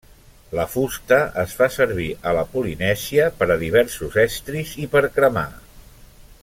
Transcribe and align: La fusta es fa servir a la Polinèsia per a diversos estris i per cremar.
La 0.59 0.63
fusta 0.75 1.19
es 1.41 1.51
fa 1.59 1.67
servir 1.75 2.07
a 2.31 2.33
la 2.39 2.45
Polinèsia 2.55 3.29
per 3.43 3.51
a 3.57 3.61
diversos 3.67 4.21
estris 4.27 4.77
i 4.87 4.93
per 4.97 5.05
cremar. 5.19 5.49